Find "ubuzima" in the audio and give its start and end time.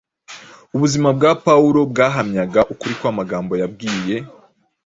0.75-1.09